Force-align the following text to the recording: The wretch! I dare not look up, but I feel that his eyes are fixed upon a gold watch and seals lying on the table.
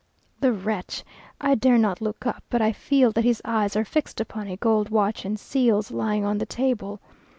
The 0.39 0.51
wretch! 0.51 1.03
I 1.39 1.53
dare 1.53 1.77
not 1.77 2.01
look 2.01 2.25
up, 2.25 2.43
but 2.49 2.59
I 2.59 2.71
feel 2.71 3.11
that 3.11 3.23
his 3.23 3.39
eyes 3.45 3.75
are 3.75 3.85
fixed 3.85 4.19
upon 4.19 4.47
a 4.47 4.57
gold 4.57 4.89
watch 4.89 5.25
and 5.25 5.39
seals 5.39 5.91
lying 5.91 6.25
on 6.25 6.39
the 6.39 6.47
table. 6.47 6.99